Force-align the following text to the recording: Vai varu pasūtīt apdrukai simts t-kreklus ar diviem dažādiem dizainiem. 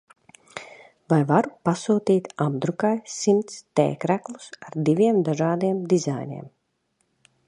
Vai 1.11 1.19
varu 1.31 1.51
pasūtīt 1.69 2.29
apdrukai 2.45 2.91
simts 3.17 3.59
t-kreklus 3.81 4.49
ar 4.69 4.79
diviem 4.89 5.23
dažādiem 5.29 5.87
dizainiem. 5.93 6.53